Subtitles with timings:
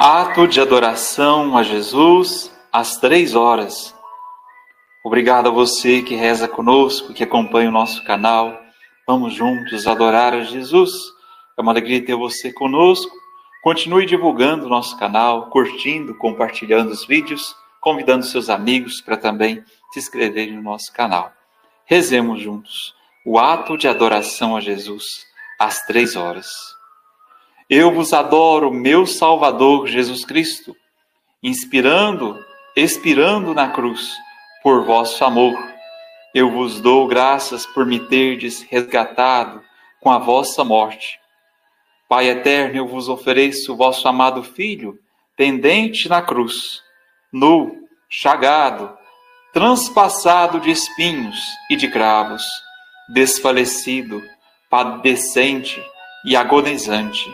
[0.00, 3.92] Ato de adoração a Jesus às três horas.
[5.02, 8.60] Obrigado a você que reza conosco, que acompanha o nosso canal.
[9.08, 10.92] Vamos juntos adorar a Jesus.
[11.58, 13.10] É uma alegria ter você conosco.
[13.60, 19.98] Continue divulgando o nosso canal, curtindo, compartilhando os vídeos, convidando seus amigos para também se
[19.98, 21.32] inscreverem no nosso canal.
[21.84, 22.94] Rezemos juntos
[23.26, 25.02] o ato de adoração a Jesus
[25.58, 26.77] às três horas.
[27.70, 30.74] Eu vos adoro, meu Salvador Jesus Cristo,
[31.42, 32.42] inspirando,
[32.74, 34.16] expirando na cruz
[34.62, 35.54] por vosso amor.
[36.34, 39.62] Eu vos dou graças por me terdes resgatado
[40.00, 41.20] com a vossa morte.
[42.08, 44.98] Pai eterno, eu vos ofereço o vosso amado Filho,
[45.36, 46.82] pendente na cruz,
[47.30, 48.96] nu, chagado,
[49.52, 52.44] transpassado de espinhos e de cravos,
[53.12, 54.22] desfalecido,
[54.70, 55.84] padecente
[56.24, 57.30] e agonizante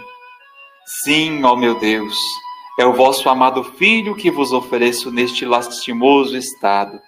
[0.86, 2.14] Sim, ó meu Deus,
[2.78, 7.00] é o vosso amado Filho que vos ofereço neste lastimoso estado.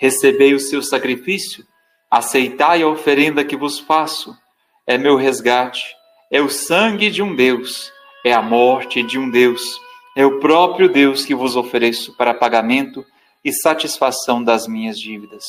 [0.00, 1.64] Recebei o seu sacrifício,
[2.10, 4.36] aceitai a oferenda que vos faço.
[4.84, 5.94] É meu resgate,
[6.32, 7.92] é o sangue de um Deus,
[8.24, 9.80] é a morte de um Deus,
[10.16, 13.06] é o próprio Deus que vos ofereço para pagamento
[13.44, 15.44] e satisfação das minhas dívidas.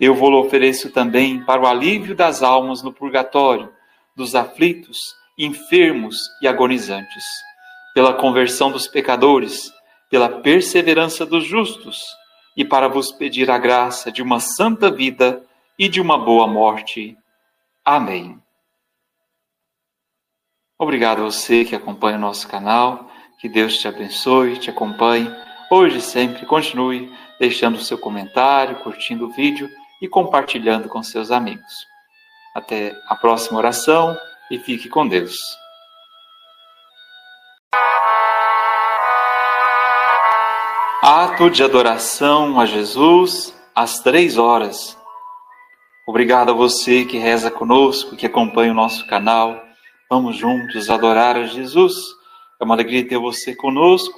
[0.00, 3.72] Eu vou ofereço também para o alívio das almas no purgatório,
[4.16, 4.98] dos aflitos,
[5.38, 7.24] enfermos e agonizantes,
[7.94, 9.72] pela conversão dos pecadores,
[10.10, 12.00] pela perseverança dos justos,
[12.56, 15.42] e para vos pedir a graça de uma santa vida
[15.78, 17.16] e de uma boa morte.
[17.84, 18.40] Amém.
[20.78, 23.10] Obrigado a você que acompanha o nosso canal.
[23.40, 25.30] Que Deus te abençoe, te acompanhe.
[25.70, 29.68] Hoje e sempre continue deixando seu comentário, curtindo o vídeo
[30.00, 31.86] e compartilhando com seus amigos.
[32.54, 34.16] Até a próxima oração
[34.50, 35.36] e fique com Deus.
[41.02, 44.96] Ato de adoração a Jesus às três horas.
[46.06, 49.62] Obrigado a você que reza conosco, que acompanha o nosso canal.
[50.08, 51.94] Vamos juntos adorar a Jesus.
[52.60, 54.14] É uma alegria ter você conosco.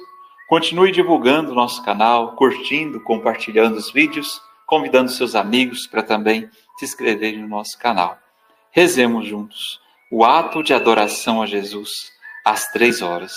[0.47, 6.85] Continue divulgando o nosso canal, curtindo, compartilhando os vídeos, convidando seus amigos para também se
[6.85, 8.17] inscreverem no nosso canal.
[8.71, 11.89] Rezemos juntos o ato de adoração a Jesus
[12.45, 13.35] às três horas.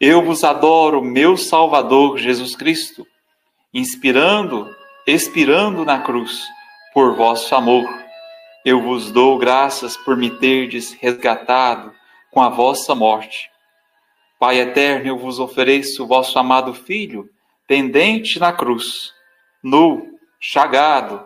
[0.00, 3.06] Eu vos adoro, meu Salvador Jesus Cristo,
[3.72, 4.74] inspirando,
[5.06, 6.42] expirando na cruz
[6.94, 7.86] por vosso amor.
[8.64, 11.92] Eu vos dou graças por me terdes resgatado
[12.30, 13.50] com a vossa morte.
[14.40, 17.28] Pai eterno, eu vos ofereço o vosso amado Filho,
[17.68, 19.12] pendente na cruz,
[19.62, 21.22] nu, chagado,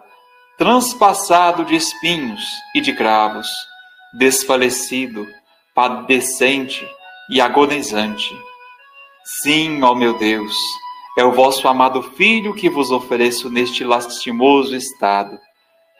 [0.58, 2.44] transpassado de espinhos
[2.74, 3.48] e de cravos
[4.18, 5.26] desfalecido,
[5.74, 6.88] padecente
[7.30, 8.34] e agonizante.
[9.42, 10.56] Sim, ó meu Deus,
[11.18, 15.38] é o vosso amado Filho que vos ofereço neste lastimoso estado.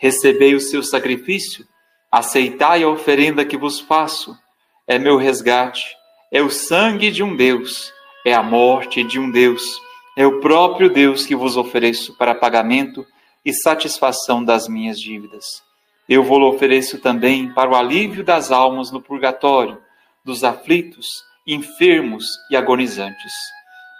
[0.00, 1.66] Recebei o seu sacrifício,
[2.10, 4.37] aceitai a oferenda que vos faço.
[4.87, 5.97] É meu resgate,
[6.32, 7.93] é o sangue de um Deus,
[8.25, 9.81] é a morte de um Deus,
[10.16, 13.05] é o próprio Deus que vos ofereço para pagamento
[13.44, 15.66] e satisfação das minhas dívidas.
[16.09, 19.81] Eu vou ofereço também para o alívio das almas no purgatório,
[20.25, 21.06] dos aflitos,
[21.47, 23.33] enfermos e agonizantes,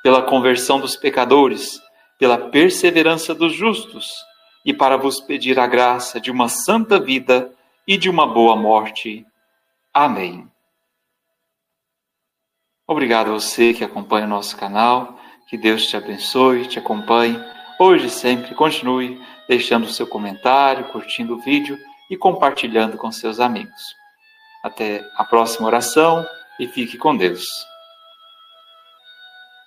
[0.03, 1.81] pela conversão dos pecadores,
[2.19, 4.09] pela perseverança dos justos,
[4.65, 7.53] e para vos pedir a graça de uma santa vida
[7.87, 9.25] e de uma boa morte.
[9.95, 10.49] Amém.
[12.87, 15.19] Obrigado a você que acompanha o nosso canal.
[15.49, 17.39] Que Deus te abençoe, te acompanhe.
[17.79, 21.79] Hoje sempre continue deixando o seu comentário, curtindo o vídeo
[22.11, 23.95] e compartilhando com seus amigos.
[24.63, 26.27] Até a próxima oração
[26.59, 27.45] e fique com Deus.